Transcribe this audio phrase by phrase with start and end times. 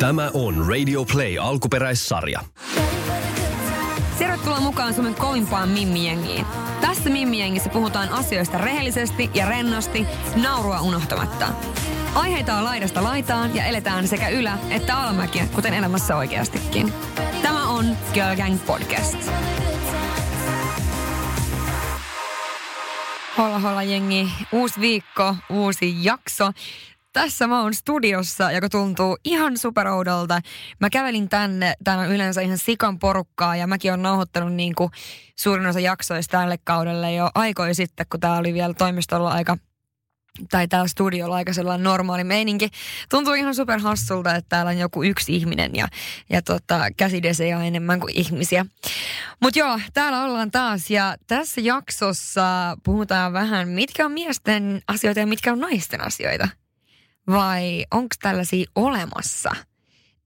[0.00, 2.40] Tämä on Radio Play alkuperäissarja.
[4.18, 6.46] Tervetuloa mukaan Suomen kovimpaan Mimmi-jengiin.
[6.80, 10.06] Tässä Mimmi-jengissä puhutaan asioista rehellisesti ja rennosti,
[10.42, 11.46] naurua unohtamatta.
[12.14, 16.92] Aiheita on laidasta laitaan ja eletään sekä ylä- että alamäkiä, kuten elämässä oikeastikin.
[17.42, 19.18] Tämä on Girl Gang Podcast.
[23.38, 26.52] Holla holla jengi, uusi viikko, uusi jakso.
[27.12, 30.40] Tässä mä oon studiossa, joka tuntuu ihan superoudolta.
[30.80, 34.90] Mä kävelin tänne, täällä on yleensä ihan sikan porukkaa ja mäkin on nauhoittanut niin kuin
[35.36, 39.56] suurin osa jaksoista tälle kaudelle jo aikoja sitten, kun tää oli vielä toimistolla aika
[40.50, 42.70] tai täällä studiolla aika sellainen normaali meininki.
[43.08, 45.88] Tuntuu ihan super hassulta, että täällä on joku yksi ihminen ja,
[46.30, 48.66] ja tota, käsidesejä enemmän kuin ihmisiä.
[49.42, 55.26] Mutta joo, täällä ollaan taas ja tässä jaksossa puhutaan vähän, mitkä on miesten asioita ja
[55.26, 56.48] mitkä on naisten asioita.
[57.30, 59.50] Vai onko tällaisia olemassa?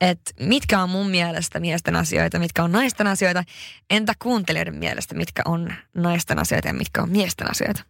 [0.01, 3.45] Että mitkä on mun mielestä miesten asioita, mitkä on naisten asioita,
[3.91, 7.83] entä kuuntelijoiden mielestä, mitkä on naisten asioita ja mitkä on miesten asioita.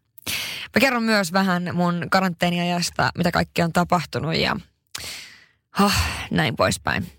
[0.74, 4.56] Mä kerron myös vähän mun karanteeniajasta, mitä kaikki on tapahtunut ja
[5.80, 5.92] oh,
[6.30, 7.12] näin poispäin.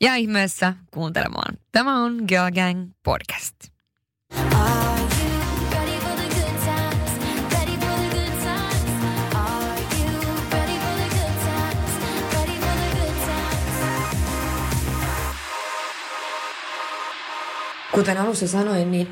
[0.00, 1.56] Ja ihmeessä kuuntelemaan.
[1.72, 3.54] Tämä on Girl Gang Podcast.
[4.54, 4.87] Are
[17.98, 19.08] Kuten alussa sanoin, niin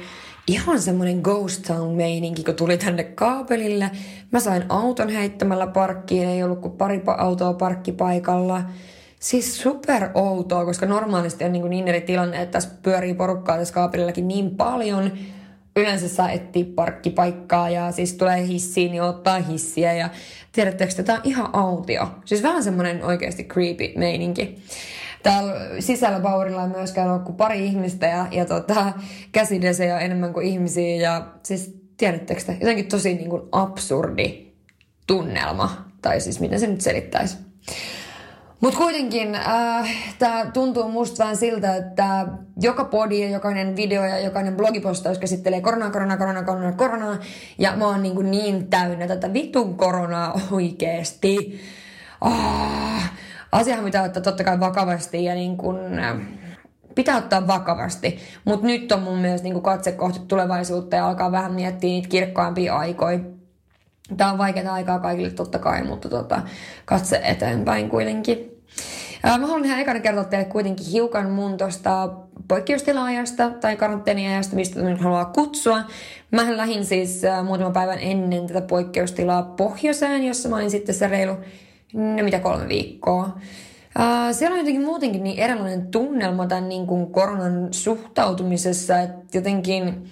[0.46, 3.90] ihan semmoinen ghost town meininki, kun tuli tänne kaapelille.
[4.32, 8.62] Mä sain auton heittämällä parkkiin, ei ollut kuin pari pa- autoa parkkipaikalla.
[9.20, 13.58] Siis super outoa, koska normaalisti on niin, kuin niin eri tilanne, että tässä pyörii porukkaa
[13.58, 15.12] tässä kaapelillakin niin paljon.
[15.76, 20.10] Yleensä saa etsiä parkkipaikkaa ja siis tulee hissiin, niin ottaa hissiä ja
[20.52, 22.08] tiedättekö, että tämä on ihan autio.
[22.24, 24.58] Siis vähän semmoinen oikeasti creepy meininki.
[25.26, 28.92] Täällä sisällä Baurilla on myöskään ollut kuin pari ihmistä ja, ja tota,
[29.32, 30.96] käsidesejä enemmän kuin ihmisiä.
[30.96, 34.52] Ja siis tiedättekö te, jotenkin tosi niin kuin absurdi
[35.06, 35.84] tunnelma.
[36.02, 37.36] Tai siis miten se nyt selittäisi.
[38.60, 42.26] Mutta kuitenkin äh, tämä tuntuu musta vähän siltä, että
[42.60, 47.16] joka podi ja jokainen video ja jokainen blogipostaus käsittelee koronaa, koronaa, koronaa, koronaa, koronaa.
[47.58, 51.60] Ja mä oon niin, kuin niin täynnä tätä vitun koronaa oikeesti.
[52.20, 53.12] Ah,
[53.56, 55.78] asiahan pitää ottaa totta kai vakavasti ja niin kuin,
[56.94, 58.18] pitää ottaa vakavasti.
[58.44, 62.76] Mutta nyt on mun mielestä niin katse kohti tulevaisuutta ja alkaa vähän miettiä niitä kirkkaampia
[62.76, 63.18] aikoja.
[64.16, 66.42] Tämä on vaikeaa aikaa kaikille totta kai, mutta tota,
[66.84, 68.52] katse eteenpäin kuitenkin.
[69.24, 72.08] Mä haluan ihan ekana kertoa teille kuitenkin hiukan mun tuosta
[72.48, 75.82] poikkeustilajasta tai karanteeniajasta, mistä nyt haluaa kutsua.
[76.30, 81.08] Mä lähdin siis ää, muutaman päivän ennen tätä poikkeustilaa pohjoiseen, jossa mä olin sitten se
[81.08, 81.36] reilu,
[81.96, 83.38] mitä kolme viikkoa.
[83.98, 90.08] Ää, siellä on jotenkin muutenkin niin erilainen tunnelma tämän niin kuin koronan suhtautumisessa, että jotenkin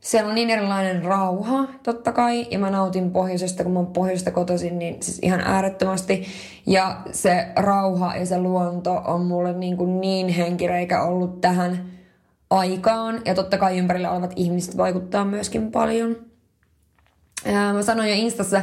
[0.00, 4.30] siellä on niin erilainen rauha, totta kai, ja mä nautin pohjoisesta, kun mä oon pohjoisesta
[4.30, 6.26] kotoisin, niin siis ihan äärettömästi.
[6.66, 11.90] Ja se rauha ja se luonto on mulle niin, kuin niin henkireikä ollut tähän
[12.50, 13.22] aikaan.
[13.24, 16.16] Ja totta kai ympärillä olevat ihmiset vaikuttaa myöskin paljon.
[17.46, 18.62] Ää, Mä sanoin jo Instassa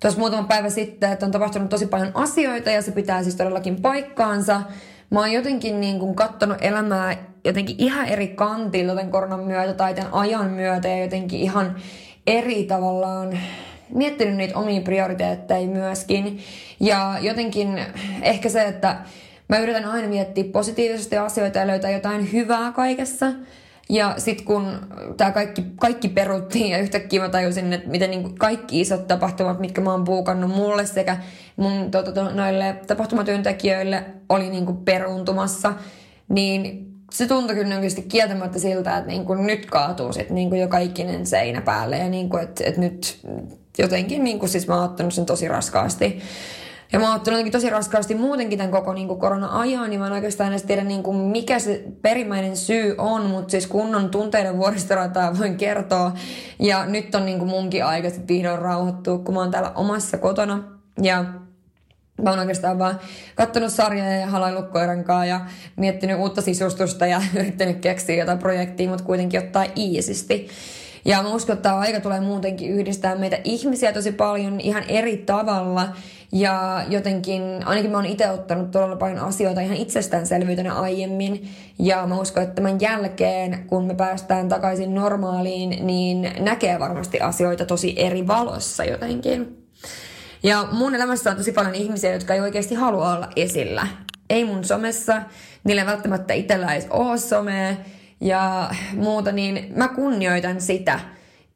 [0.00, 3.82] tuossa muutama päivä sitten, että on tapahtunut tosi paljon asioita ja se pitää siis todellakin
[3.82, 4.62] paikkaansa.
[5.10, 9.94] Mä oon jotenkin niin kuin kattonut elämää jotenkin ihan eri kantilta tämän koronan myötä tai
[9.94, 11.76] tämän ajan myötä ja jotenkin ihan
[12.26, 13.38] eri tavallaan
[13.94, 16.38] miettinyt niitä omia prioriteetteja myöskin.
[16.80, 17.80] Ja jotenkin
[18.22, 18.96] ehkä se, että
[19.48, 23.26] mä yritän aina miettiä positiivisesti asioita ja löytää jotain hyvää kaikessa.
[23.88, 24.78] Ja sitten kun
[25.16, 29.80] tämä kaikki, kaikki peruttiin ja yhtäkkiä mä tajusin, että miten niinku kaikki isot tapahtumat, mitkä
[29.80, 31.16] mä oon puukannut mulle sekä
[31.56, 35.72] mun to, to, to, noille tapahtumatyöntekijöille oli niinku peruuntumassa,
[36.28, 41.26] niin se tuntui kyllä oikeasti kieltämättä siltä, että niinku nyt kaatuu sit niinku jo kaikkinen
[41.26, 43.18] seinä päälle ja niinku, että et nyt
[43.78, 46.22] jotenkin niinku, siis mä oon ottanut sen tosi raskaasti.
[46.92, 50.12] Ja mä oon ottanut tosi raskaasti muutenkin tämän koko niin kuin korona-ajan, niin mä en
[50.12, 55.38] oikeastaan edes tiedä niin kuin mikä se perimmäinen syy on, mutta siis kunnon tunteiden vuoristorataa
[55.38, 56.12] voin kertoa.
[56.58, 60.18] Ja nyt on niin kuin munkin aika sit vihdoin rauhoittua, kun mä oon täällä omassa
[60.18, 60.62] kotona.
[61.02, 61.24] Ja
[62.22, 63.00] Mä oon oikeastaan vaan
[63.34, 65.40] kattonut sarjaa ja halaillut koiran ja
[65.76, 70.48] miettinyt uutta sisustusta ja yrittänyt keksiä jotain projektia, mutta kuitenkin ottaa iisisti.
[71.04, 75.16] Ja mä uskon, että tämä aika tulee muutenkin yhdistää meitä ihmisiä tosi paljon ihan eri
[75.16, 75.88] tavalla.
[76.32, 81.50] Ja jotenkin, ainakin mä oon itse ottanut todella paljon asioita ihan itsestäänselvyytenä aiemmin.
[81.78, 87.66] Ja mä uskon, että tämän jälkeen, kun me päästään takaisin normaaliin, niin näkee varmasti asioita
[87.66, 89.66] tosi eri valossa jotenkin.
[90.42, 93.86] Ja mun elämässä on tosi paljon ihmisiä, jotka ei oikeasti halua olla esillä.
[94.30, 95.22] ei mun somessa,
[95.64, 97.74] niillä välttämättä itsellä ei ole somea
[98.20, 101.00] ja muuta, niin mä kunnioitan sitä.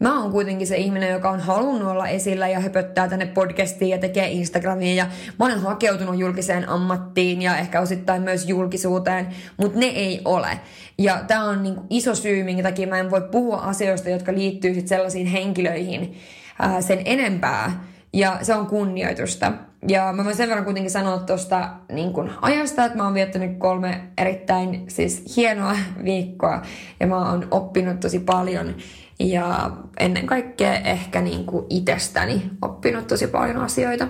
[0.00, 3.98] Mä oon kuitenkin se ihminen, joka on halunnut olla esillä ja höpöttää tänne podcastiin ja
[3.98, 5.06] tekee Instagramiin ja
[5.38, 10.60] mä olen hakeutunut julkiseen ammattiin ja ehkä osittain myös julkisuuteen, mutta ne ei ole.
[10.98, 14.74] Ja tää on niinku iso syy, minkä takia mä en voi puhua asioista, jotka liittyy
[14.74, 16.14] sit sellaisiin henkilöihin
[16.58, 17.84] ää, sen enempää.
[18.12, 19.52] Ja se on kunnioitusta.
[19.88, 22.12] Ja mä voin sen verran kuitenkin sanoa tuosta niin
[22.42, 26.62] ajasta, että mä oon viettänyt kolme erittäin siis hienoa viikkoa
[27.00, 28.74] ja mä oon oppinut tosi paljon
[29.20, 29.70] ja
[30.00, 34.08] ennen kaikkea ehkä niin kuin itsestäni oppinut tosi paljon asioita.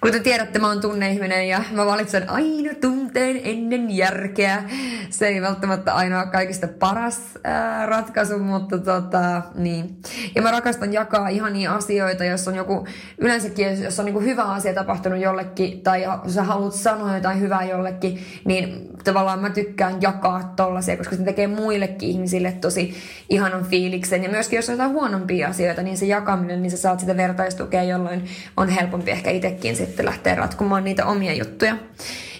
[0.00, 4.62] Kuten tiedätte, mä oon tunneihminen ja mä valitsen aina tunteen ennen järkeä.
[5.10, 9.96] Se ei välttämättä aina ole kaikista paras ää, ratkaisu, mutta tota, niin.
[10.34, 12.86] Ja mä rakastan jakaa ihania asioita, jos on joku,
[13.18, 18.18] yleensäkin jos on niinku hyvä asia tapahtunut jollekin, tai sä haluat sanoa jotain hyvää jollekin,
[18.44, 22.94] niin tavallaan mä tykkään jakaa tollasia, koska se tekee muillekin ihmisille tosi
[23.28, 24.22] ihanan fiiliksen.
[24.22, 27.82] Ja myöskin jos on jotain huonompia asioita, niin se jakaminen, niin sä saat sitä vertaistukea,
[27.82, 28.24] jolloin
[28.56, 31.76] on helpompi ehkä itsekin sitten lähteä ratkomaan niitä omia juttuja.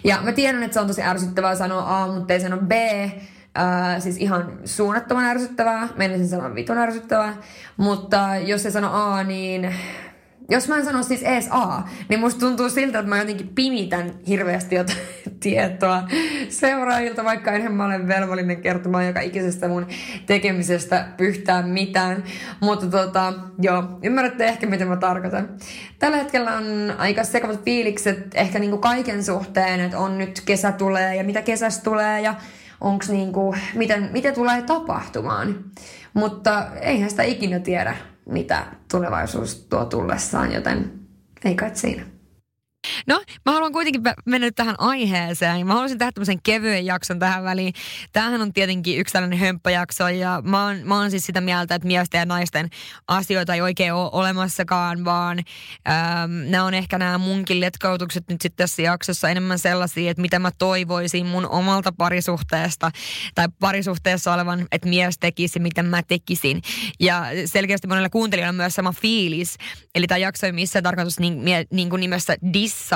[0.04, 2.72] Ja mä tiedän, että se on tosi ärsyttävää sanoa A, mutta ei sano B.
[3.54, 5.88] Ää, siis ihan suunnattoman ärsyttävää.
[5.96, 7.36] Menisin sanoa vitun ärsyttävää.
[7.76, 9.74] Mutta jos se sano A, niin
[10.50, 14.14] jos mä en sano siis ees A, niin musta tuntuu siltä, että mä jotenkin pimitän
[14.28, 14.98] hirveästi jotain
[15.40, 16.02] tietoa
[16.48, 19.86] seuraajilta, vaikka enhän mä ole velvollinen kertomaan joka ikisestä mun
[20.26, 22.24] tekemisestä yhtään mitään.
[22.60, 25.48] Mutta tota, joo, ymmärrätte ehkä mitä mä tarkoitan.
[25.98, 31.16] Tällä hetkellä on aika sekavat fiilikset ehkä niinku kaiken suhteen, että on nyt kesä tulee
[31.16, 32.34] ja mitä kesästä tulee ja
[32.80, 35.64] onks niinku, miten, miten tulee tapahtumaan.
[36.14, 37.96] Mutta eihän sitä ikinä tiedä
[38.28, 41.00] mitä tulevaisuus tuo tullessaan, joten
[41.44, 42.17] ei kai siinä.
[43.08, 45.66] No, mä haluan kuitenkin mennä nyt tähän aiheeseen.
[45.66, 47.74] Mä haluaisin tehdä tämmöisen kevyen jakson tähän väliin.
[48.12, 51.88] Tämähän on tietenkin yksi tällainen hömppäjakso ja mä oon, mä oon siis sitä mieltä, että
[51.88, 52.68] miesten ja naisten
[53.08, 55.38] asioita ei oikein ole olemassakaan, vaan
[55.88, 60.38] ähm, nämä on ehkä nämä munkin letkautukset nyt sitten tässä jaksossa enemmän sellaisia, että mitä
[60.38, 62.90] mä toivoisin mun omalta parisuhteesta
[63.34, 66.62] tai parisuhteessa olevan, että mies tekisi, mitä mä tekisin.
[67.00, 69.56] Ja selkeästi monella kuuntelijalla on myös sama fiilis.
[69.94, 72.36] Eli tämä jakso ei missään tarkoitus niin, niin kuin nimessä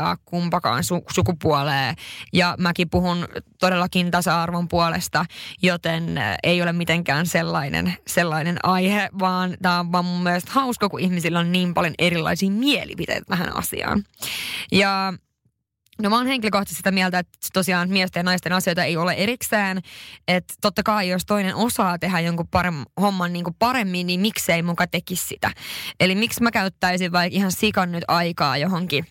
[0.03, 1.97] dissaa kumpakaan su- sukupuoleen.
[2.33, 3.29] Ja mäkin puhun
[3.61, 5.25] todellakin tasa-arvon puolesta,
[5.63, 10.89] joten äh, ei ole mitenkään sellainen, sellainen aihe, vaan tämä on vaan mun mielestä hauska,
[10.89, 14.05] kun ihmisillä on niin paljon erilaisia mielipiteitä tähän asiaan.
[14.73, 15.15] Ja
[16.01, 19.81] No mä oon henkilökohtaisesti sitä mieltä, että tosiaan miesten ja naisten asioita ei ole erikseen.
[20.29, 24.63] Että totta kai jos toinen osaa tehdä jonkun parem, homman niin kuin paremmin, niin miksei
[24.63, 25.51] muka tekisi sitä.
[26.01, 29.07] Eli miksi mä käyttäisin vaikka ihan sikan nyt aikaa johonkin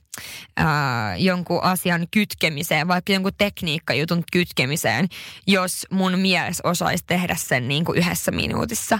[0.57, 5.07] ää, jonkun asian kytkemiseen, vaikka jonkun tekniikkajutun kytkemiseen,
[5.47, 8.99] jos mun mies osaisi tehdä sen niin kuin yhdessä minuutissa.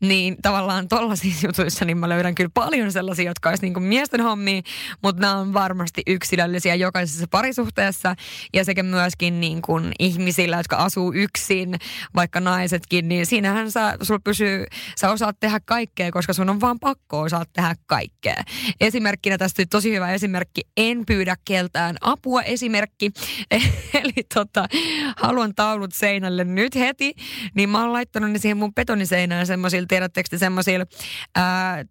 [0.00, 4.20] Niin tavallaan tollaisissa jutuissa niin mä löydän kyllä paljon sellaisia, jotka olisi niin kuin miesten
[4.20, 4.62] hommia,
[5.02, 8.14] mutta nämä on varmasti yksilöllisiä jokaisessa parisuhteessa
[8.54, 11.74] ja sekä myöskin niin kuin ihmisillä, jotka asuu yksin,
[12.14, 14.66] vaikka naisetkin, niin siinähän sä, sul pysyy,
[15.00, 18.42] sä osaat tehdä kaikkea, koska sun on vaan pakko osaa tehdä kaikkea.
[18.80, 23.10] Esimerkkinä tästä tosi hyvä esimerkki, en pyydä keltään apua esimerkki.
[24.02, 24.68] Eli tota,
[25.16, 27.14] haluan taulut seinälle nyt heti,
[27.54, 30.84] niin mä oon laittanut ne siihen mun betoniseinään semmoisilla, tiedättekö te, semmoisilla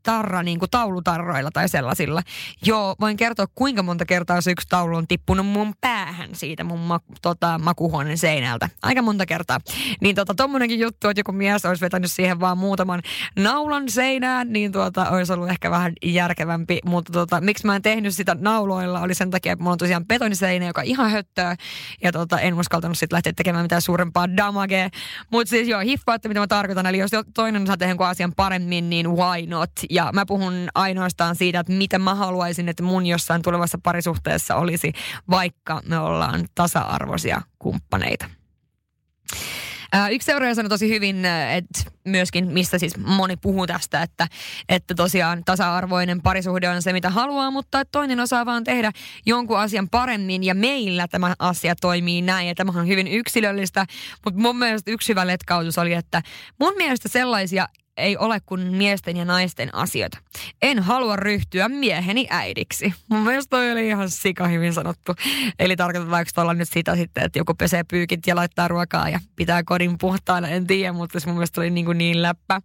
[0.04, 2.22] tarra, niin kuin taulutarroilla tai sellaisilla.
[2.66, 6.80] Joo, voin kertoa kuinka monta kertaa se yksi taulu on tippunut mun päähän siitä mun
[6.80, 8.70] ma, tota, makuhuoneen seinältä.
[8.82, 9.60] Aika monta kertaa.
[10.02, 13.02] Niin tota, tommonenkin juttu, että joku mies olisi vetänyt siihen vaan muutaman
[13.36, 16.80] naulan seinään, niin tuota, olisi ollut ehkä vähän järkevämpi.
[16.86, 20.06] Mutta tota, miksi mä en tehnyt sitä nauloilla, oli sen takia, että mulla on tosiaan
[20.06, 21.56] betoniseinä, joka ihan höttöä.
[22.04, 24.90] Ja tota, en uskaltanut sitten lähteä tekemään mitään suurempaa damagea.
[25.32, 26.86] Mutta siis joo, hiffaatte mitä mä tarkoitan.
[26.86, 29.72] Eli jos toinen osaa tehdä asian paremmin, niin why not?
[29.90, 34.94] Ja mä puhun ainoastaan siitä, että mitä mä haluaisin, että mun jossain tulevassa parisuhteessa olisi,
[35.30, 38.30] vaikka me ollaan tasa-arvoisia kumppaneita.
[40.12, 44.28] Yksi seuraaja sanoi tosi hyvin, että myöskin, mistä siis moni puhuu tästä, että,
[44.70, 48.92] että tosiaan tasa-arvoinen parisuhde on se, mitä haluaa, mutta että toinen osaa vaan tehdä
[49.26, 53.86] jonkun asian paremmin ja meillä tämä asia toimii näin ja tämä on hyvin yksilöllistä,
[54.26, 56.22] mutta mun mielestä yksi hyvä letkautus oli, että
[56.60, 57.68] mun mielestä sellaisia
[58.00, 60.18] ei ole kuin miesten ja naisten asioita.
[60.62, 62.94] En halua ryhtyä mieheni äidiksi.
[63.10, 65.16] Mun mielestä toi oli ihan sika hyvin sanottu.
[65.60, 69.20] Eli tarkoitan vaikka tuolla nyt sitä sitten, että joku pesee pyykit ja laittaa ruokaa ja
[69.36, 72.62] pitää kodin puhtaana, en tiedä, mutta se mun mielestä oli niin, kuin niin läppä.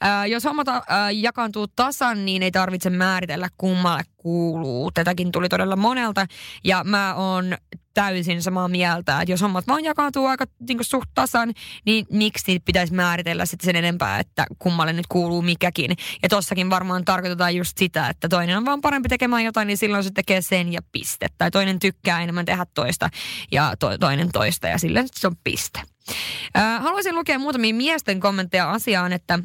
[0.00, 4.90] Ää, jos hommat ää, jakaantuu tasan, niin ei tarvitse määritellä kummalle kuuluu.
[4.90, 6.26] Tätäkin tuli todella monelta
[6.64, 7.56] ja mä oon
[7.94, 11.54] täysin samaa mieltä, että jos hommat vaan jakautuu aika niin suht tasan,
[11.86, 15.96] niin miksi pitäisi määritellä sitten sen enempää, että kummalle nyt kuuluu mikäkin.
[16.22, 20.04] Ja tossakin varmaan tarkoitetaan just sitä, että toinen on vaan parempi tekemään jotain, niin silloin
[20.04, 21.26] se tekee sen ja piste.
[21.38, 23.10] Tai toinen tykkää enemmän tehdä toista
[23.52, 25.80] ja to- toinen toista ja silleen se on piste.
[26.80, 29.38] Haluaisin lukea muutamia miesten kommentteja asiaan, että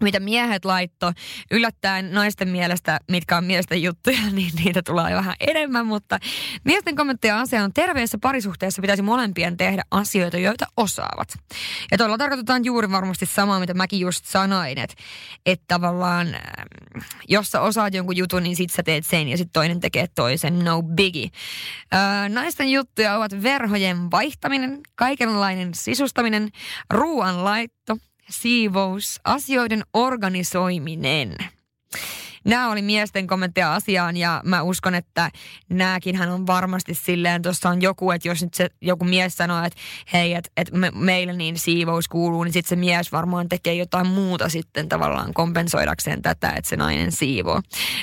[0.00, 1.12] mitä miehet laitto.
[1.50, 6.18] Yllättäen naisten mielestä, mitkä on miesten juttuja, niin niitä tulee vähän enemmän, mutta
[6.64, 11.34] miesten kommentteja asiaan on terveessä parisuhteessa pitäisi molempien tehdä asioita, joita osaavat.
[11.90, 14.96] Ja tuolla tarkoitetaan juuri varmasti samaa, mitä mäkin just sanoin, että,
[15.46, 19.52] että tavallaan ähm, jos sä osaat jonkun jutun, niin sit sä teet sen ja sitten
[19.52, 21.28] toinen tekee toisen, no biggie.
[21.90, 26.48] Ää, naisten juttuja ovat verhojen vaihtaminen, kaikenlainen sisustaminen,
[26.90, 27.96] ruoanlaitto,
[28.30, 31.36] siivous, asioiden organisoiminen.
[32.44, 35.30] Nämä oli miesten kommentteja asiaan ja mä uskon, että
[35.68, 39.78] nääkin on varmasti silleen, tuossa on joku, että jos nyt se joku mies sanoo, että
[40.12, 44.06] hei, että, että me, meillä niin siivous kuuluu, niin sitten se mies varmaan tekee jotain
[44.06, 47.60] muuta sitten tavallaan kompensoidakseen tätä, että se nainen siivoo.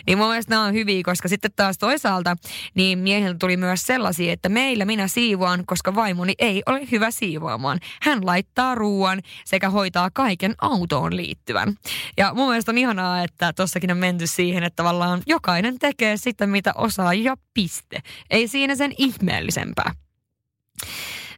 [0.07, 2.35] Niin mun mielestä nämä on hyviä, koska sitten taas toisaalta
[2.73, 7.79] niin miehiltä tuli myös sellaisia, että meillä minä siivoan, koska vaimoni ei ole hyvä siivoamaan.
[8.01, 11.73] Hän laittaa ruoan sekä hoitaa kaiken autoon liittyvän.
[12.17, 16.47] Ja mun mielestä on ihanaa, että tossakin on menty siihen, että tavallaan jokainen tekee sitä,
[16.47, 18.01] mitä osaa ja piste.
[18.29, 19.91] Ei siinä sen ihmeellisempää.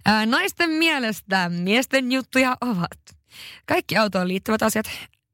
[0.05, 3.17] Ää, naisten mielestä miesten juttuja ovat
[3.65, 4.85] kaikki autoon liittyvät asiat,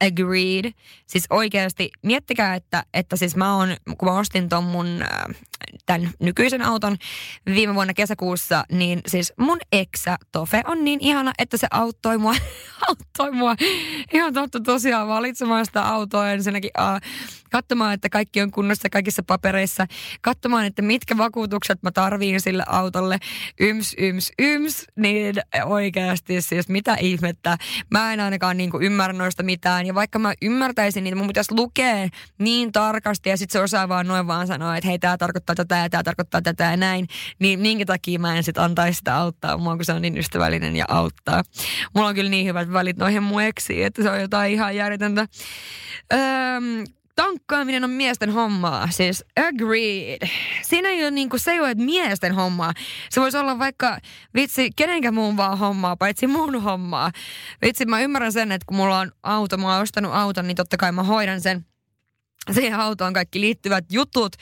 [0.02, 0.72] agreed.
[1.08, 5.04] Siis oikeasti miettikää, että, että siis mä oon, kun mä ostin ton mun
[5.86, 6.98] tämän nykyisen auton
[7.46, 12.36] viime vuonna kesäkuussa, niin siis mun eksä Tofe on niin ihana, että se auttoi mua,
[12.88, 13.56] auttoi mua
[14.14, 17.02] ihan totta tosiaan valitsemaan sitä autoa ensinnäkin äh,
[17.51, 19.86] katsomaan, että kaikki on kunnossa kaikissa papereissa,
[20.22, 23.18] katsomaan, että mitkä vakuutukset mä tarviin sille autolle,
[23.60, 25.36] yms, yms, yms, niin
[25.66, 27.58] oikeasti siis mitä ihmettä.
[27.92, 31.54] Mä en ainakaan niin kuin ymmärrä noista mitään, ja vaikka mä ymmärtäisin, niin mun pitäisi
[31.56, 35.56] lukea niin tarkasti, ja sitten se osaa vaan noin vaan sanoa, että hei, tämä tarkoittaa
[35.56, 37.08] tätä, ja tämä tarkoittaa tätä, ja näin,
[37.39, 40.75] niin minkä takia mä en sitten antaisi sitä auttaa mua, kun se on niin ystävällinen
[40.75, 41.44] ja auttaa.
[41.96, 45.27] Mulla on kyllä niin hyvät välit noihin mun eksiin, että se on jotain ihan järjetöntä.
[46.13, 46.84] Öm,
[47.18, 50.28] tankkaaminen on miesten hommaa, siis agreed.
[50.62, 52.74] Siinä ei ole niinku, se ei ole, miesten hommaa.
[53.10, 53.98] Se voisi olla vaikka,
[54.36, 57.12] vitsi, kenenkään muun vaan hommaa, paitsi mun hommaa.
[57.62, 60.78] Vitsi, mä ymmärrän sen, että kun mulla on auto, mä oon ostanut auton, niin totta
[60.78, 61.66] kai mä hoidan sen.
[62.52, 64.36] Siihen autoon kaikki liittyvät jutut,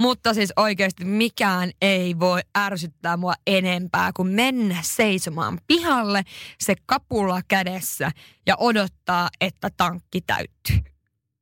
[0.00, 6.22] mutta siis oikeasti mikään ei voi ärsyttää mua enempää kuin mennä seisomaan pihalle
[6.60, 8.10] se kapula kädessä
[8.46, 10.87] ja odottaa, että tankki täyttyy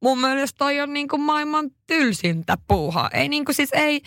[0.06, 3.10] mun mielestä toi on niinku maailman tylsintä puuhaa.
[3.12, 4.02] Ei niinku siis ei,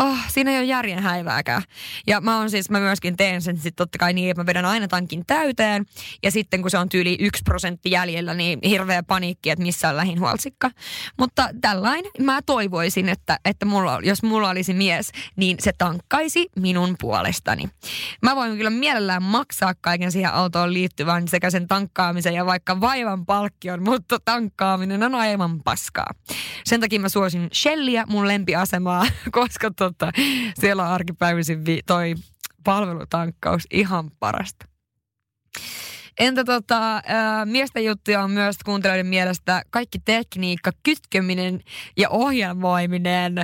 [0.00, 1.62] oh, siinä ei ole järjen häivääkään.
[2.06, 4.64] Ja mä on siis, mä myöskin teen sen sitten totta kai niin, että mä vedän
[4.64, 5.86] aina tankin täyteen.
[6.22, 9.96] Ja sitten kun se on tyyli yksi prosentti jäljellä, niin hirveä paniikki, että missä on
[9.96, 10.70] lähin huoltsikka.
[11.18, 16.96] Mutta tällain mä toivoisin, että, että mulla, jos mulla olisi mies, niin se tankkaisi minun
[17.00, 17.64] puolestani.
[18.22, 23.26] Mä voin kyllä mielellään maksaa kaiken siihen autoon liittyvän sekä sen tankkaamisen ja vaikka vaivan
[23.26, 26.10] palkkion, mutta tankkaaminen on aivan paskaa.
[26.64, 30.12] Sen takia mä suosin Shellia, mun lempiasemaa, koska tota,
[30.60, 32.14] siellä on arkipäivisin vi- toi
[32.64, 34.66] palvelutankkaus ihan parasta.
[36.18, 41.60] Entä tota, ää, miesten juttuja on myös kuuntelijoiden mielestä kaikki tekniikka, kytkeminen
[41.96, 43.34] ja ohjelmoiminen.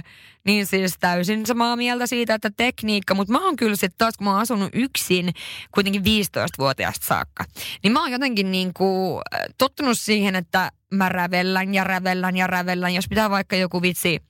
[0.44, 4.24] Niin siis täysin samaa mieltä siitä, että tekniikka, mutta mä oon kyllä sitten taas, kun
[4.24, 5.30] mä oon asunut yksin
[5.74, 7.44] kuitenkin 15-vuotiaasta saakka,
[7.82, 9.22] niin mä oon jotenkin niin kuin
[9.58, 14.22] tottunut siihen, että mä rävellän ja rävellän ja rävellän, jos pitää vaikka joku vitsi,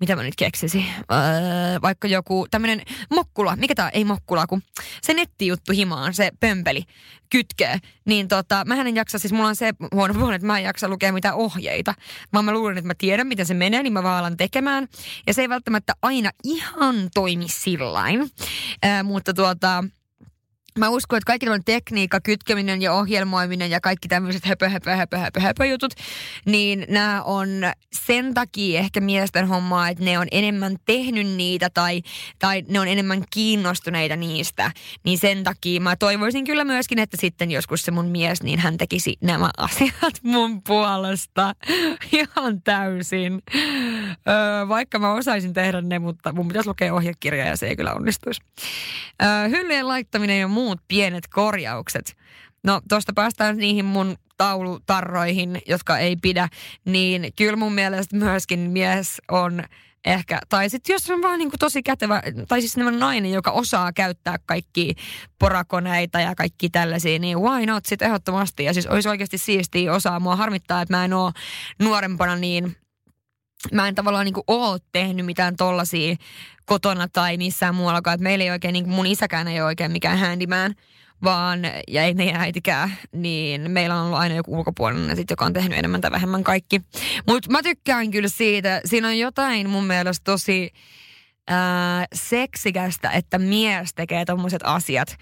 [0.00, 4.62] mitä mä nyt keksisin, öö, vaikka joku tämmönen mokkula, mikä tää, ei mokkula, kun
[5.02, 6.84] se nettijuttu himaan, se pömpeli,
[7.30, 10.64] kytkee, niin tota, mä en jaksa, siis mulla on se huono puoli, että mä en
[10.64, 11.94] jaksa lukea mitään ohjeita,
[12.32, 14.88] vaan mä luulen, että mä tiedän, miten se menee, niin mä vaan alan tekemään,
[15.26, 18.30] ja se ei välttämättä aina ihan toimi sillain,
[18.86, 19.84] öö, mutta tuota,
[20.78, 25.18] Mä uskon, että kaikki tämmöinen tekniikka, kytkeminen ja ohjelmoiminen ja kaikki tämmöiset höpö, höpö, höpö,
[25.18, 25.94] höpö, höpö jutut,
[26.46, 27.48] niin nämä on
[27.92, 32.02] sen takia ehkä miesten hommaa, että ne on enemmän tehnyt niitä tai,
[32.38, 34.70] tai ne on enemmän kiinnostuneita niistä.
[35.04, 38.76] Niin sen takia mä toivoisin kyllä myöskin, että sitten joskus se mun mies, niin hän
[38.76, 41.54] tekisi nämä asiat mun puolesta
[42.12, 43.42] ihan täysin.
[44.28, 47.94] Öö, vaikka mä osaisin tehdä ne, mutta mun pitäisi lukea ohjekirja ja se ei kyllä
[47.94, 48.40] onnistuisi.
[49.22, 52.16] Öö, hyllyjen laittaminen ja muut pienet korjaukset.
[52.64, 56.48] No tuosta päästään niihin mun taulutarroihin, jotka ei pidä,
[56.84, 59.62] niin kyllä mun mielestä myöskin mies on
[60.04, 60.38] ehkä.
[60.48, 64.36] Tai sitten jos on vaan niin kuin tosi kätevä, tai siis nainen, joka osaa käyttää
[64.46, 64.94] kaikki
[65.38, 68.64] porakoneita ja kaikki tällaisia, niin why not sitten ehdottomasti.
[68.64, 70.20] Ja siis olisi oikeasti siistiä osaa.
[70.20, 71.32] Mua harmittaa, että mä en ole
[71.78, 72.76] nuorempana niin
[73.72, 76.16] mä en tavallaan niin ole tehnyt mitään tollasia
[76.66, 78.14] kotona tai missään muuallakaan.
[78.14, 80.74] Et meillä ei oikein, niin mun isäkään ei ole oikein mikään handyman,
[81.24, 85.52] vaan, ja ei meidän äitikään, niin meillä on ollut aina joku ulkopuolinen, sit, joka on
[85.52, 86.80] tehnyt enemmän tai vähemmän kaikki.
[87.26, 90.72] Mutta mä tykkään kyllä siitä, siinä on jotain mun mielestä tosi
[91.48, 95.16] ää, seksikästä, että mies tekee tommoset asiat,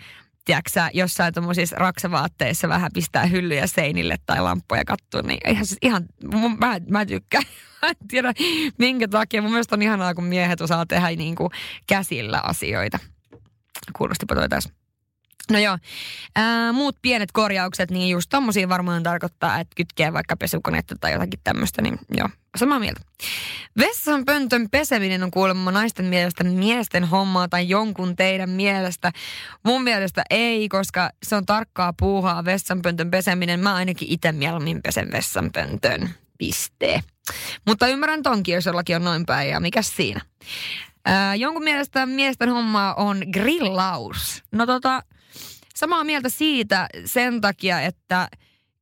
[0.44, 6.58] tiedätkö jossain tuommoisissa raksavaatteissa vähän pistää hyllyjä seinille tai lamppuja kattoon, niin ihan, ihan mun,
[6.60, 7.44] mä, mä tykkään.
[7.82, 8.32] Mä en tiedä
[8.78, 9.42] minkä takia.
[9.42, 11.50] Mun mielestä on ihanaa, kun miehet osaa tehdä niin kuin
[11.86, 12.98] käsillä asioita.
[13.96, 14.81] Kuulostipa toi tässä.
[15.50, 15.78] No joo,
[16.36, 21.40] ää, muut pienet korjaukset, niin just tommosia varmaan tarkoittaa, että kytkee vaikka pesukonetta tai jotakin
[21.44, 23.00] tämmöistä, niin joo, samaa mieltä.
[23.78, 29.12] Vessan pöntön peseminen on kuulemma naisten mielestä miesten hommaa tai jonkun teidän mielestä.
[29.64, 33.60] Mun mielestä ei, koska se on tarkkaa puuhaa vessanpöntön peseminen.
[33.60, 36.10] Mä ainakin itse mieluummin pesen vessanpöntön.
[36.38, 37.02] Piste.
[37.66, 40.20] Mutta ymmärrän tonkin, jos jollakin on noin päin ja mikä siinä.
[41.04, 44.42] Ää, jonkun mielestä miesten homma on grillaus.
[44.52, 45.02] No tota,
[45.76, 48.28] samaa mieltä siitä sen takia, että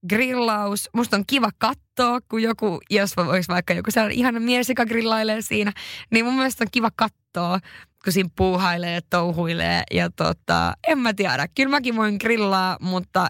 [0.08, 4.86] grillaus, musta on kiva katsoa, kun joku, jos olisi vaikka joku sellainen ihana mies, joka
[4.86, 5.72] grillailee siinä,
[6.10, 7.60] niin mun mielestä on kiva katsoa,
[8.04, 11.48] kun siinä puuhailee, touhuilee ja tota, en mä tiedä.
[11.54, 13.28] Kyllä mäkin voin grillaa, mutta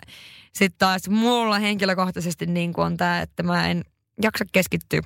[0.52, 3.85] sitten taas mulla henkilökohtaisesti niin on tämä, että mä en
[4.23, 5.00] jaksa keskittyä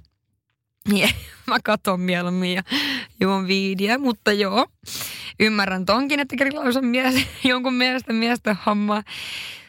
[0.88, 1.10] niin
[1.46, 2.62] mä katon mieluummin ja
[3.20, 4.66] juon viidiä, mutta joo,
[5.40, 7.14] ymmärrän tonkin, että grillaus on mies,
[7.44, 9.02] jonkun mielestä miesten homma.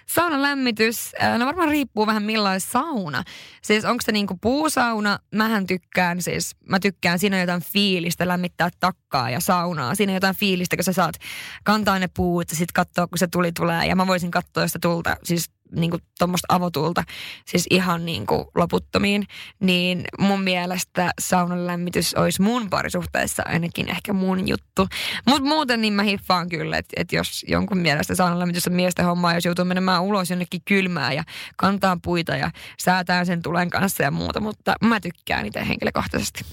[0.08, 3.24] Saunan lämmitys, no varmaan riippuu vähän millainen sauna.
[3.62, 8.70] Siis onko se niinku puusauna, mähän tykkään siis, mä tykkään, siinä on jotain fiilistä lämmittää
[8.80, 9.96] takkaa ja saunaa.
[9.96, 11.16] Siinä on jotain fiilistä, kun sä saat
[11.64, 13.88] kantaa ne puut ja sit katsoa, kun se tuli tulee.
[13.88, 17.04] Ja mä voisin katsoa sitä tulta, siis niinku tuommoista avotulta,
[17.46, 19.28] siis ihan niinku loputtomiin.
[19.60, 24.88] Niin mun mielestä saunan lämmitys olisi mun parisuhteessa ainakin ehkä mun juttu.
[25.28, 29.06] Mutta muuten niin mä hiffaan kyllä, että et jos jonkun mielestä saunan lämmitys on miesten
[29.06, 31.24] hommaa, jos joutuu menemään ulos jonnekin kylmää ja
[31.58, 36.46] kantaa puita ja säätää sen tulen kanssa ja muuta, mutta mä tykkään itse henkilökohtaisesti.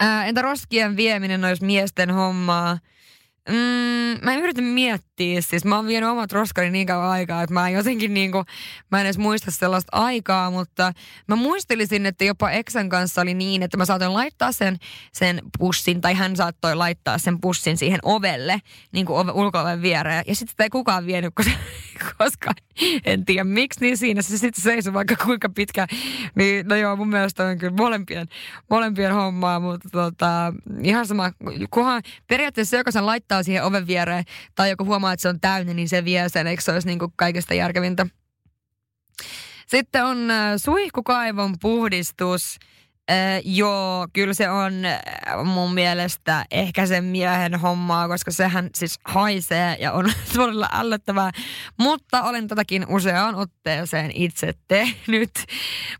[0.00, 2.78] Ää, entä roskien vieminen olisi miesten hommaa?
[3.48, 7.68] Mm, mä yritän miettiä, siis mä oon vienyt omat roskani niin kauan aikaa, että mä
[7.68, 8.44] en jotenkin niinku,
[8.90, 10.92] mä en edes muista sellaista aikaa, mutta
[11.28, 14.76] mä muistelisin, että jopa Exan kanssa oli niin, että mä saatoin laittaa sen,
[15.12, 18.60] sen pussin, tai hän saattoi laittaa sen pussin siihen ovelle,
[18.92, 21.52] niin kuin ove, ulko-oven viereen, ja sitten sitä ei kukaan vienyt, koska,
[22.18, 22.50] koska
[23.04, 25.86] en tiedä miksi, niin siinä se sitten seisoi vaikka kuinka pitkä,
[26.34, 28.28] niin no joo, mun mielestä on kyllä molempien,
[28.70, 31.32] molempien hommaa, mutta tota, ihan sama,
[31.70, 35.74] kunhan periaatteessa joka sen laittaa siihen oven viereen, tai joku huomaa, että se on täynnä,
[35.74, 38.06] niin se vie sen, eikö se olisi niin kuin kaikista järkevintä.
[39.66, 42.58] Sitten on äh, suihkukaivon puhdistus.
[43.10, 45.00] Äh, joo, kyllä se on äh,
[45.44, 51.30] mun mielestä ehkä sen miehen hommaa, koska sehän siis haisee ja on todella ällöttävää.
[51.78, 55.30] Mutta olen tätäkin useaan otteeseen itse tehnyt.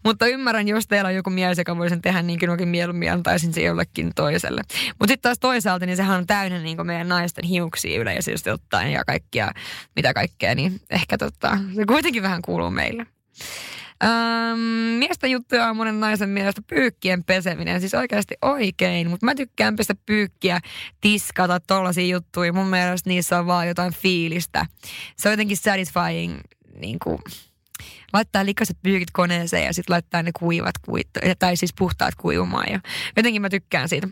[0.05, 3.13] Mutta ymmärrän, jos teillä on joku mies, joka voi sen tehdä, niin kyllä mäkin mieluummin
[3.13, 4.63] antaisin se jollekin toiselle.
[4.89, 9.05] Mutta sitten taas toisaalta, niin sehän on täynnä niin meidän naisten hiuksia yleisesti ottaen ja
[9.05, 9.53] kaikkia,
[9.97, 13.07] mitä kaikkea, niin ehkä tota, se kuitenkin vähän kuuluu meille.
[14.05, 14.59] Ähm,
[14.99, 19.95] miesten juttuja on monen naisen mielestä pyykkien peseminen, siis oikeasti oikein, mutta mä tykkään pestä
[20.07, 20.61] pyykkiä,
[21.01, 24.67] tiskata tollasia juttuja, mun mielestä niissä on vaan jotain fiilistä.
[25.17, 26.41] Se on jotenkin satisfying,
[26.81, 27.19] niin kuin,
[28.13, 31.09] laittaa likaiset pyykit koneeseen ja sitten laittaa ne kuivat, kuit,
[31.39, 32.81] tai siis puhtaat kuivumaan ja
[33.17, 34.09] jotenkin mä tykkään siitä.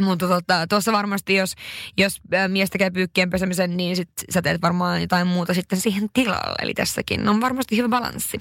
[0.00, 1.54] Mutta tota, tuossa varmasti, jos,
[1.98, 6.08] jos ää, mies tekee pyykkien pesemisen, niin sit sä teet varmaan jotain muuta sitten siihen
[6.12, 6.54] tilalle.
[6.62, 8.40] Eli tässäkin on varmasti hyvä balanssi.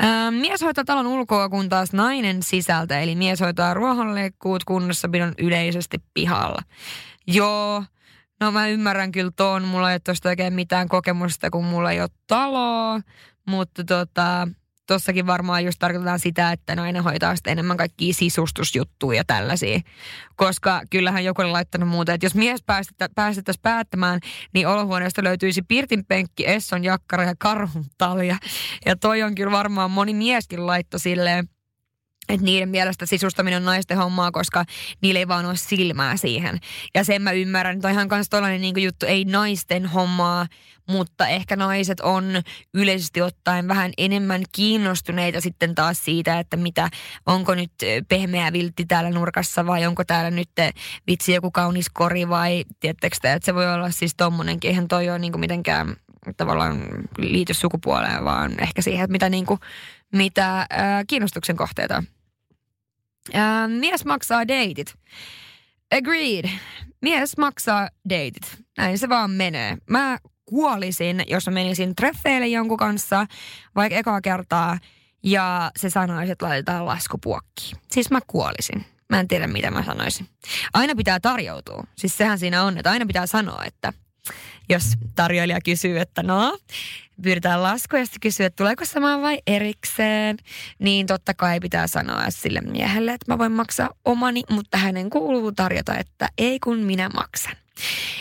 [0.00, 3.00] Ää, mies hoitaa talon ulkoa, kun taas nainen sisältä.
[3.00, 6.62] Eli mies hoitaa ruohonleikkuut kunnossapidon yleisesti pihalla.
[7.26, 7.84] Joo,
[8.40, 9.64] no mä ymmärrän kyllä ton.
[9.64, 13.00] Mulla ei ole tosta oikein mitään kokemusta, kun mulla ei ole taloa.
[13.46, 14.48] Mutta tota,
[14.86, 19.80] tossakin varmaan just tarkoitetaan sitä, että nainen hoitaa sitten enemmän kaikkia sisustusjuttuja ja tällaisia.
[20.36, 24.20] Koska kyllähän joku on laittanut muuta, että jos mies päästettä, päästettäisiin päättämään,
[24.54, 27.84] niin olohuoneesta löytyisi pirtinpenkki, Esson jakkara ja karhun.
[28.86, 31.48] Ja toi on kyllä varmaan moni mieskin laitto silleen,
[32.28, 34.64] että niiden mielestä sisustaminen on naisten hommaa, koska
[35.02, 36.58] niillä ei vaan ole silmää siihen.
[36.94, 40.46] Ja sen mä ymmärrän, että ihan kans tollainen niin juttu, ei naisten hommaa,
[40.88, 42.24] mutta ehkä naiset on
[42.74, 46.88] yleisesti ottaen vähän enemmän kiinnostuneita sitten taas siitä, että mitä,
[47.26, 50.70] onko nyt ö, pehmeä viltti täällä nurkassa vai onko täällä nyt ö,
[51.06, 55.10] vitsi joku kaunis kori vai tiedättekö te, että se voi olla siis tommonenkin, eihän toi
[55.10, 55.96] ole niin mitenkään
[56.36, 56.82] tavallaan
[57.18, 59.60] liity sukupuoleen, vaan ehkä siihen, että mitä, niin kuin,
[60.12, 60.66] mitä äh,
[61.06, 62.06] kiinnostuksen kohteita on.
[63.34, 64.94] Ää, mies maksaa deitit.
[65.98, 66.48] Agreed.
[67.02, 68.64] Mies maksaa deitit.
[68.78, 69.78] Näin se vaan menee.
[69.90, 73.26] Mä kuolisin, jos mä menisin treffeille jonkun kanssa,
[73.76, 74.78] vaikka ekaa kertaa,
[75.22, 77.76] ja se sanoisi, että laitetaan laskupuokkiin.
[77.90, 78.84] Siis mä kuolisin.
[79.08, 80.28] Mä en tiedä, mitä mä sanoisin.
[80.74, 81.84] Aina pitää tarjoutua.
[81.96, 83.92] Siis sehän siinä on, että aina pitää sanoa, että
[84.68, 86.58] jos tarjoilija kysyy, että no,
[87.22, 90.36] pyydetään lasku ja kysyy, että tuleeko samaan vai erikseen,
[90.78, 95.52] niin totta kai pitää sanoa sille miehelle, että mä voin maksaa omani, mutta hänen kuuluu
[95.52, 97.56] tarjota, että ei kun minä maksan.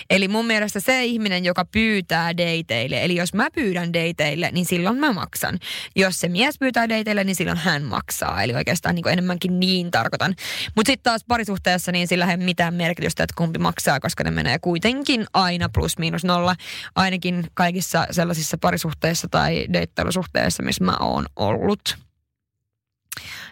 [0.09, 4.97] Eli mun mielestä se ihminen, joka pyytää dateille, eli jos mä pyydän dateille, niin silloin
[4.97, 5.59] mä maksan.
[5.95, 8.43] Jos se mies pyytää dateille, niin silloin hän maksaa.
[8.43, 10.35] Eli oikeastaan niin enemmänkin niin tarkoitan.
[10.75, 14.59] Mutta sitten taas parisuhteessa, niin sillä ei mitään merkitystä, että kumpi maksaa, koska ne menee
[14.59, 16.55] kuitenkin aina plus miinus nolla.
[16.95, 22.04] Ainakin kaikissa sellaisissa parisuhteissa tai deittailusuhteissa, missä mä oon ollut.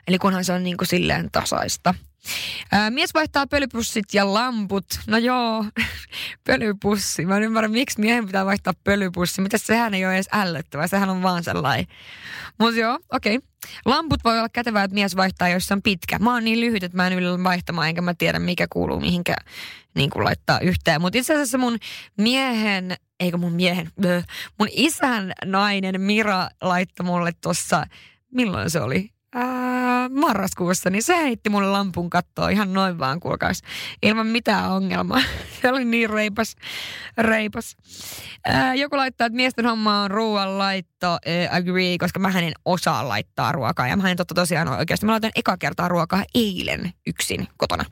[0.08, 1.94] Eli kunhan se on niin kuin silleen tasaista.
[2.72, 4.86] Ää, mies vaihtaa pölypussit ja lamput.
[5.08, 5.66] No joo,
[6.48, 7.26] pölypussi.
[7.26, 9.42] Mä en ymmärrä, miksi miehen pitää vaihtaa pölypussi.
[9.42, 11.88] Mitä sehän ei ole edes ällöttävää, sehän on vaan sellainen.
[12.60, 13.36] Mutta joo, okei.
[13.38, 13.48] Okay.
[13.86, 16.20] Lamput voi olla kätevää, että mies vaihtaa, jos se on pitkä.
[16.20, 19.36] Mä oon niin lyhyt, että mä en yllä vaihtamaan, enkä mä tiedä, mikä kuuluu mihinkä
[19.96, 21.02] niin kuin laittaa yhteen.
[21.02, 21.78] Mutta itse asiassa mun
[22.18, 23.92] miehen, eikö mun miehen,
[24.60, 27.88] mun isän nainen Mira laittoi mulle tuossa,
[28.32, 29.13] milloin se oli?
[29.36, 33.62] Ää, marraskuussa, niin se heitti mulle lampun kattoa ihan noin vaan, kuulkaas,
[34.04, 35.22] ilman mitään ongelmaa.
[35.64, 36.56] Se oli niin reipas,
[37.18, 37.78] reipas.
[38.46, 41.20] Ää, joku laittaa, että miesten homma on ruoan laitto, ää,
[41.52, 43.88] agree, koska mä en osaa laittaa ruokaa.
[43.88, 47.86] Ja mä en totta tosiaan oikeasti, mä laitan eka kertaa ruokaa eilen yksin kotona.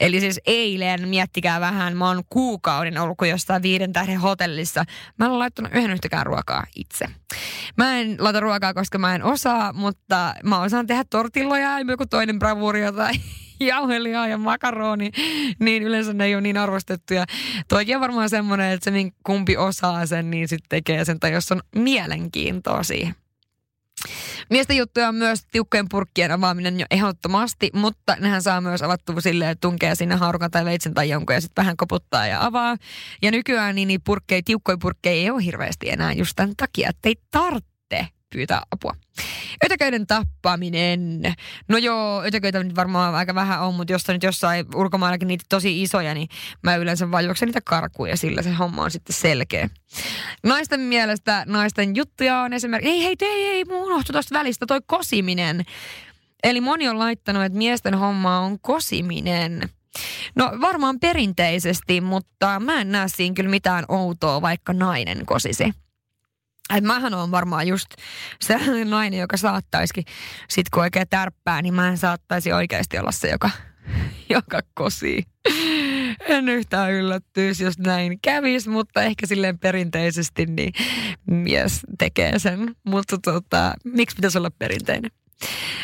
[0.00, 4.84] Eli siis eilen, miettikää vähän, mä oon kuukauden ollut kuin jossain viiden tähden hotellissa.
[5.18, 7.06] Mä en laittanut yhden yhtäkään ruokaa itse.
[7.76, 12.06] Mä en laita ruokaa, koska mä en osaa, mutta mä osaan tehdä tortilloja ja joku
[12.06, 13.12] toinen bravuria tai
[13.60, 15.10] jauhelihaa ja makaroni,
[15.60, 17.24] niin yleensä ne ei ole niin arvostettuja.
[17.68, 21.32] Toikin on varmaan semmoinen, että se min- kumpi osaa sen, niin sitten tekee sen, tai
[21.32, 23.14] jos on mielenkiintoa siihen.
[24.50, 29.50] Miesten juttuja on myös tiukkojen purkkien avaaminen jo ehdottomasti, mutta nehän saa myös avattua silleen,
[29.50, 32.76] että tunkee sinne haarukan tai veitsen tai jonkun ja sitten vähän koputtaa ja avaa.
[33.22, 37.08] Ja nykyään niin, niin purkkeja, tiukkoja purkkeja ei ole hirveästi enää just tämän takia, että
[37.08, 38.94] ei tarvitse pyytää apua.
[39.64, 41.22] Ötököiden tappaminen.
[41.68, 45.82] No joo, ötököitä nyt varmaan aika vähän on, mutta jos nyt jossain ulkomaillakin niitä tosi
[45.82, 46.28] isoja, niin
[46.62, 49.68] mä yleensä vaan niitä karkuun ja sillä se homma on sitten selkeä.
[50.42, 54.80] Naisten mielestä naisten juttuja on esimerkiksi, ei hei, ei, ei, mun unohtui tuosta välistä toi
[54.86, 55.64] kosiminen.
[56.42, 59.68] Eli moni on laittanut, että miesten homma on kosiminen.
[60.34, 65.72] No varmaan perinteisesti, mutta mä en näe siinä kyllä mitään outoa, vaikka nainen kosisi.
[66.74, 67.86] Et mähän on varmaan just
[68.40, 70.04] sellainen nainen, joka saattaisikin,
[70.48, 73.50] sit kun oikein tärppää, niin mä saattaisi oikeasti olla se, joka,
[74.34, 75.22] joka kosii.
[76.20, 80.72] En yhtään yllättyisi, jos näin kävis, mutta ehkä silleen perinteisesti niin
[81.30, 82.76] mies tekee sen.
[82.84, 85.10] Mutta tota, miksi pitäisi olla perinteinen?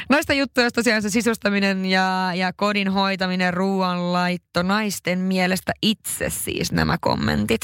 [0.08, 6.96] Noista juttuja tosiaan se sisustaminen ja, ja kodin hoitaminen, ruoanlaitto, naisten mielestä itse siis nämä
[7.00, 7.60] kommentit.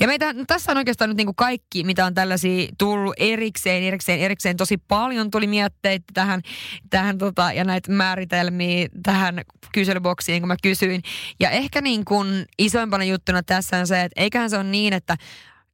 [0.00, 3.82] Ja meitä, no tässä on oikeastaan nyt niin kuin kaikki, mitä on tällaisia tullut erikseen,
[3.82, 4.56] erikseen, erikseen.
[4.56, 6.40] Tosi paljon tuli mietteitä tähän,
[6.90, 9.40] tähän tota, ja näitä määritelmiä tähän
[9.72, 11.02] kyselyboksiin, kun mä kysyin.
[11.40, 15.16] Ja ehkä niin kuin isoimpana juttuna tässä on se, että eiköhän se ole niin, että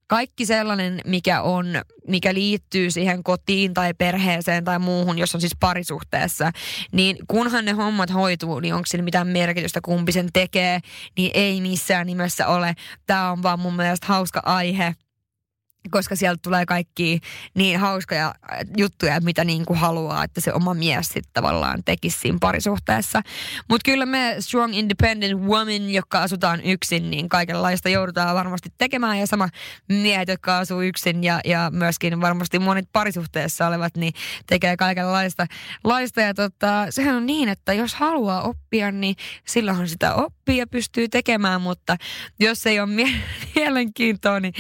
[0.07, 1.67] kaikki sellainen, mikä on,
[2.09, 6.51] mikä liittyy siihen kotiin tai perheeseen tai muuhun, jos on siis parisuhteessa,
[6.93, 10.81] niin kunhan ne hommat hoituu, niin onko sillä mitään merkitystä, kumpi sen tekee,
[11.17, 12.75] niin ei missään nimessä ole.
[13.07, 14.95] Tämä on vaan mun mielestä hauska aihe
[15.91, 17.21] koska sieltä tulee kaikki
[17.55, 22.19] niin hauskoja äh, juttuja, mitä niin kuin haluaa, että se oma mies sitten tavallaan tekisi
[22.19, 23.23] siinä parisuhteessa.
[23.69, 29.19] Mutta kyllä me strong independent woman, jotka asutaan yksin, niin kaikenlaista joudutaan varmasti tekemään.
[29.19, 29.49] Ja sama
[29.89, 34.13] miehet, jotka asuu yksin ja, ja myöskin varmasti monet parisuhteessa olevat, niin
[34.47, 35.47] tekee kaikenlaista.
[35.85, 36.21] Laista.
[36.21, 41.09] Ja tota, sehän on niin, että jos haluaa oppia, niin silloinhan sitä oppii ja pystyy
[41.09, 41.97] tekemään, mutta
[42.41, 43.23] jos ei ole mie-
[43.57, 44.55] mielenkiintoa, niin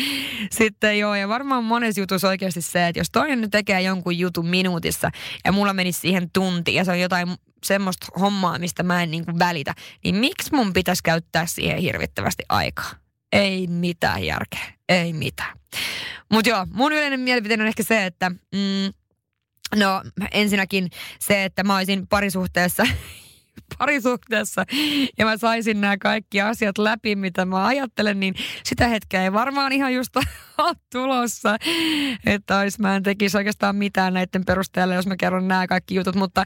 [0.50, 5.10] sitten ole ja varmaan monessa jutussa oikeasti se, että jos toinen tekee jonkun jutun minuutissa
[5.44, 7.28] ja mulla menisi siihen tunti ja se on jotain
[7.64, 9.74] semmoista hommaa, mistä mä en niinku välitä,
[10.04, 12.90] niin miksi mun pitäisi käyttää siihen hirvittävästi aikaa?
[13.32, 15.58] Ei mitään järkeä, ei mitään.
[16.32, 18.92] Mutta joo, mun yleinen mielipiteeni on ehkä se, että mm,
[19.76, 20.02] no
[20.32, 22.86] ensinnäkin se, että mä olisin parisuhteessa
[23.78, 24.64] parisuhteessa.
[25.18, 29.72] Ja mä saisin nämä kaikki asiat läpi, mitä mä ajattelen, niin sitä hetkeä ei varmaan
[29.72, 30.16] ihan just
[30.58, 31.56] ole tulossa,
[32.26, 36.14] että ois, mä en tekisi oikeastaan mitään näiden perusteella, jos mä kerron nämä kaikki jutut,
[36.14, 36.44] mutta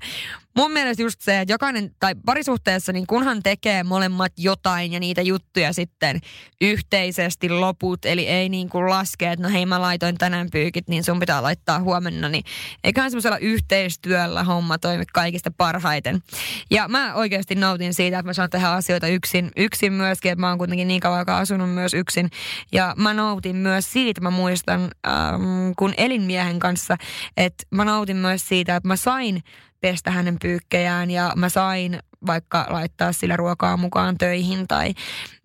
[0.56, 5.22] mun mielestä just se, että jokainen, tai parisuhteessa, niin kunhan tekee molemmat jotain ja niitä
[5.22, 6.20] juttuja sitten
[6.60, 11.04] yhteisesti loput, eli ei niin kuin laske, että no hei mä laitoin tänään pyykit, niin
[11.04, 12.44] sun pitää laittaa huomenna, niin
[12.84, 16.22] eiköhän semmoisella yhteistyöllä homma toimi kaikista parhaiten.
[16.70, 20.48] Ja mä oikeasti nautin siitä, että mä saan tehdä asioita yksin, yksin myöskin, että mä
[20.48, 22.30] oon kuitenkin niin kauan aikaa asunut myös yksin.
[22.72, 25.42] Ja mä nautin myös siitä, mä muistan, ähm,
[25.78, 26.96] kun elin miehen kanssa,
[27.36, 29.42] että mä nautin myös siitä, että mä sain
[29.80, 34.94] pestä hänen pyykkejään ja mä sain vaikka laittaa sillä ruokaa mukaan töihin tai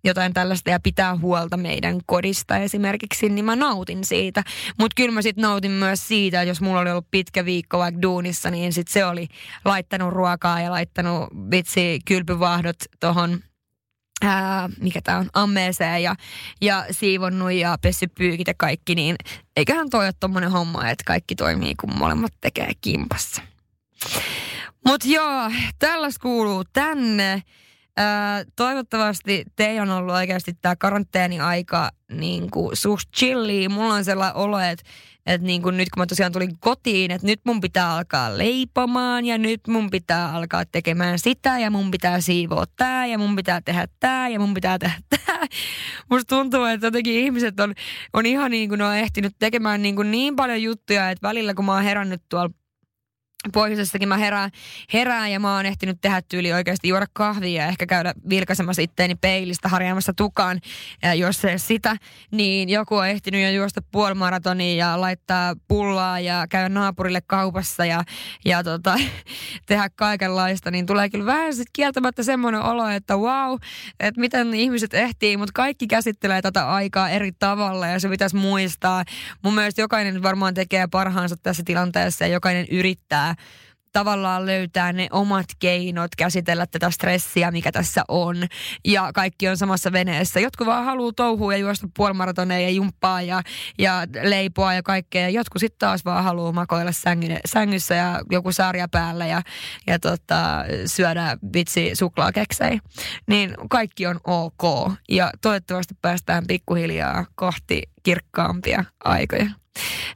[0.04, 4.44] jotain tällaista ja pitää huolta meidän kodista esimerkiksi, niin mä nautin siitä.
[4.80, 8.02] Mutta kyllä mä sitten nautin myös siitä, että jos mulla oli ollut pitkä viikko vaikka
[8.02, 9.28] duunissa, niin sitten se oli
[9.66, 13.40] laittanut ruokaa ja laittanut vitsi kylpyvahdot tohon
[14.22, 16.16] ää, mikä tämä on, ammeeseen ja,
[16.62, 19.16] ja siivonnut ja pessy pyykit ja kaikki, niin
[19.56, 23.42] eiköhän toi ole tommonen homma, että kaikki toimii, kun molemmat tekee kimpassa.
[24.86, 27.42] Mut joo, tällaista kuuluu tänne.
[27.98, 33.70] Ää, toivottavasti teillä on ollut oikeasti tämä karanteeni-aika niin kuin suht chilli.
[33.70, 34.84] Mulla on sellainen olo, että
[35.26, 39.26] että niin kuin nyt kun mä tosiaan tulin kotiin, että nyt mun pitää alkaa leipomaan
[39.26, 43.62] ja nyt mun pitää alkaa tekemään sitä ja mun pitää siivoa tää ja mun pitää
[43.62, 44.96] tehdä tää ja mun pitää tehdä
[45.26, 45.46] tää.
[46.10, 47.74] Musta tuntuu, että jotenkin ihmiset on,
[48.14, 51.54] on ihan niin kuin ne on ehtinyt tekemään niin, kuin niin paljon juttuja, että välillä
[51.54, 52.50] kun mä oon herännyt tuolla
[53.54, 54.52] pohjoisessakin mä herään,
[54.94, 59.16] herään ja mä oon ehtinyt tehdä tyyli oikeasti juoda kahvia ja ehkä käydä vilkaisemassa itteeni
[59.16, 60.60] peilistä harjaamassa tukaan,
[61.02, 61.98] ja jos ei sitä,
[62.32, 68.04] niin joku on ehtinyt jo juosta puolimaratonia ja laittaa pullaa ja käydä naapurille kaupassa ja,
[68.46, 68.96] ja tota,
[69.68, 73.58] tehdä kaikenlaista, niin tulee kyllä vähän sit kieltämättä semmoinen olo, että wow,
[74.00, 79.04] että miten ihmiset ehtii, mutta kaikki käsittelee tätä aikaa eri tavalla ja se pitäisi muistaa.
[79.44, 83.35] Mun mielestä jokainen varmaan tekee parhaansa tässä tilanteessa ja jokainen yrittää
[83.96, 88.38] tavallaan löytää ne omat keinot käsitellä tätä stressiä, mikä tässä on.
[88.86, 90.40] Ja kaikki on samassa veneessä.
[90.40, 93.42] Jotkut vaan haluaa touhua ja juosta puolimaratoneja ja jumppaa ja,
[93.80, 95.22] ja leipoa ja kaikkea.
[95.22, 99.42] Ja jotkut sitten taas vaan haluaa makoilla sängyn, sängyssä ja joku sarja päällä ja,
[99.88, 102.80] ja tota, syödä vitsi suklaakeksei.
[103.28, 104.92] Niin kaikki on ok.
[105.10, 109.65] Ja toivottavasti päästään pikkuhiljaa kohti kirkkaampia aikoja.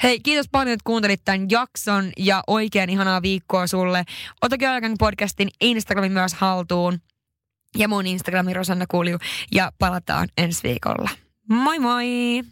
[0.04, 4.04] Hei, kiitos paljon, että kuuntelit tämän jakson ja oikein ihanaa viikkoa sulle.
[4.42, 7.02] Ota Girlgang podcastin Instagramin myös haltuun
[7.78, 9.18] ja mun Instagramin Rosanna Kulju
[9.52, 11.10] ja palataan ensi viikolla.
[11.50, 12.44] Moi moi!